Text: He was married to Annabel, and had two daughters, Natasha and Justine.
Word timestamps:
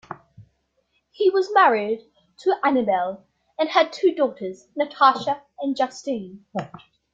He 1.11 1.29
was 1.29 1.51
married 1.53 2.09
to 2.39 2.57
Annabel, 2.63 3.27
and 3.59 3.69
had 3.69 3.93
two 3.93 4.15
daughters, 4.15 4.67
Natasha 4.75 5.43
and 5.59 5.75
Justine. 5.77 6.43